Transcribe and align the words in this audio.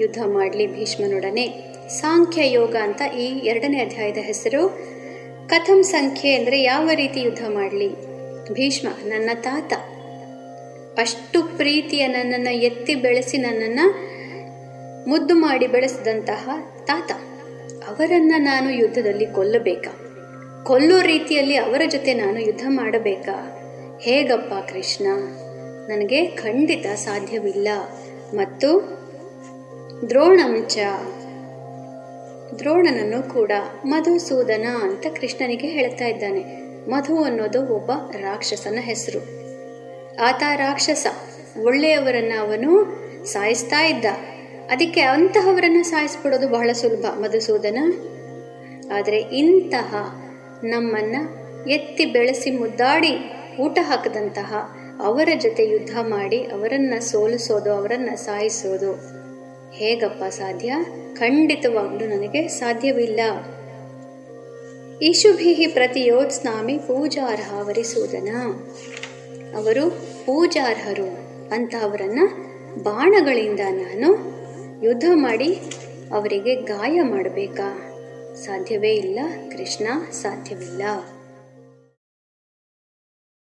ಯುದ್ಧ 0.00 0.18
ಮಾಡಲಿ 0.26 0.66
ಭೀಷ್ಮನೊಡನೆ. 0.66 1.46
ಸಾಂಖ್ಯ 1.88 2.52
ಯೋಗ 2.52 2.76
ಅಂತ 2.76 3.02
ಈ 3.18 3.24
ಎರಡನೇ 3.24 3.80
ಅಧ್ಯಾಯದ 3.80 4.18
ಹೆಸರು. 4.18 4.68
ಕಥಂ 5.46 5.82
ಸಂಖ್ಯೆ 5.82 6.34
ಅಂದರೆ 6.34 6.62
ಯಾವ 6.62 6.90
ರೀತಿ 6.94 7.20
ಯುದ್ಧ 7.20 7.44
ಮಾಡಲಿ? 7.48 7.88
ಭೀಷ್ಮ, 8.52 8.88
ನನ್ನ 9.04 9.30
ತಾತ. 9.34 9.72
ಅಷ್ಟು 10.98 11.56
ಪ್ರೀತಿಯ 11.56 12.06
ನನ್ನನ್ನು 12.06 12.54
ಎತ್ತಿ 12.54 12.94
ಬೆಳೆಸಿ 12.94 13.38
ನನ್ನನ್ನು 13.38 14.16
ಮುದ್ದು 15.10 15.34
ಮಾಡಿ 15.34 15.66
ಬೆಳೆಸಿದಂತಹ 15.66 16.48
ತಾತ. 16.84 17.12
ಅವರನ್ನು 17.88 18.40
ನಾನು 18.40 18.70
ಯುದ್ಧದಲ್ಲಿ 18.70 19.26
ಕೊಲ್ಲಬೇಕಾ? 19.26 20.00
ಕೊಲ್ಲೋ 20.64 21.00
ರೀತಿಯಲ್ಲಿ 21.00 21.56
ಅವರ 21.56 21.82
ಜೊತೆ 21.88 22.14
ನಾನು 22.14 22.40
ಯುದ್ಧ 22.40 22.62
ಮಾಡಬೇಕಾ? 22.68 23.62
ಹೇಗಪ್ಪ 24.02 24.72
ಕೃಷ್ಣ? 24.72 25.06
ನನಗೆ 25.88 26.26
ಖಂಡಿತ 26.26 26.86
ಸಾಧ್ಯವಿಲ್ಲ. 26.86 27.68
ಮತ್ತು 28.34 28.96
ದ್ರೋಣಂಚ 30.08 30.78
ದ್ರೋಣನನ್ನು 32.58 33.32
ಕೂಡ 33.32 33.52
ಮಧುಸೂದನ 33.86 34.66
ಅಂತ 34.82 35.06
ಕೃಷ್ಣನಿಗೆ 35.20 35.68
ಹೇಳ್ತಾ 35.68 36.04
ಇದ್ದಾನೆ. 36.04 36.40
ಮಧು 36.90 37.22
ಅನ್ನೋದು 37.22 37.66
ಒಬ್ಬ 37.66 37.90
ರಾಕ್ಷಸನ 38.12 38.78
ಹೆಸರು. 38.80 39.18
ಆತ 40.22 40.42
ರಾಕ್ಷಸ. 40.56 41.06
ಒಳ್ಳೆಯವರನ್ನ 41.62 42.32
ಅವನು 42.40 42.98
ಸಾಯಿಸ್ತಾ 43.24 43.84
ಇದ್ದ. 43.84 44.04
ಅದಕ್ಕೆ 44.70 45.00
ಅಂತಹವರನ್ನು 45.00 45.84
ಸಾಯಿಸ್ಬಿಡೋದು 45.84 46.48
ಬಹಳ 46.48 46.70
ಸುಲಭ 46.72 47.06
ಮಧುಸೂದನ. 47.18 47.78
ಆದರೆ 48.92 49.18
ಇಂತಹ 49.18 49.94
ನಮ್ಮನ್ನು 50.64 51.46
ಎತ್ತಿ 51.68 52.04
ಬೆಳೆಸಿ 52.04 52.50
ಮುದ್ದಾಡಿ 52.50 53.32
ಊಟ 53.60 53.78
ಹಾಕದಂತಹ 53.82 54.76
ಅವರ 55.04 55.28
ಜೊತೆ 55.40 55.68
ಯುದ್ಧ 55.68 55.98
ಮಾಡಿ 56.00 56.42
ಅವರನ್ನು 56.42 57.00
ಸೋಲಿಸೋದು, 57.00 57.72
ಅವರನ್ನು 57.72 58.16
ಸಾಯಿಸೋದು. 58.16 59.25
ಹೇಗಪ್ಪ 59.72 60.24
ಸಾಧ್ಯ? 60.24 60.74
ಖಂಡಿತವಾಗಲೂ 61.14 62.06
ನನಗೆ 62.06 62.48
ಸಾಧ್ಯವಿಲ್ಲ. 62.48 63.20
ಇಶುಭಿ 65.02 65.66
ಪ್ರತಿಯೋತ್ಸ್ನಾಮಿ 65.66 66.78
ಪೂಜಾರ್ಹ 66.78 67.54
ವರಿಸೂದನ. 67.60 68.36
ಅವರು 69.56 69.90
ಪೂಜಾರ್ಹರು 70.26 71.18
ಅಂತ 71.54 71.74
ಅವರನ್ನು 71.82 72.46
ಬಾಣಗಳಿಂದ 72.82 73.60
ನಾನು 73.60 74.36
ಯುದ್ಧ 74.84 75.04
ಮಾಡಿ 75.14 75.60
ಅವರಿಗೆ 76.12 76.54
ಗಾಯ 76.54 77.02
ಮಾಡಬೇಕಾ? 77.02 77.92
ಸಾಧ್ಯವೇ 78.34 78.92
ಇಲ್ಲ 78.92 79.20
ಕೃಷ್ಣ, 79.56 79.88
ಸಾಧ್ಯವಿಲ್ಲ. 80.10 80.82